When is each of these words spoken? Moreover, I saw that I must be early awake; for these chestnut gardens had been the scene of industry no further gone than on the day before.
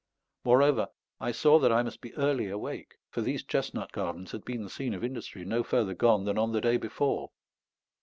Moreover, 0.43 0.87
I 1.19 1.31
saw 1.31 1.59
that 1.59 1.71
I 1.71 1.83
must 1.83 2.01
be 2.01 2.11
early 2.15 2.49
awake; 2.49 2.95
for 3.11 3.21
these 3.21 3.43
chestnut 3.43 3.91
gardens 3.91 4.31
had 4.31 4.43
been 4.43 4.63
the 4.63 4.69
scene 4.71 4.95
of 4.95 5.03
industry 5.03 5.45
no 5.45 5.61
further 5.61 5.93
gone 5.93 6.25
than 6.25 6.39
on 6.39 6.53
the 6.53 6.59
day 6.61 6.77
before. 6.77 7.29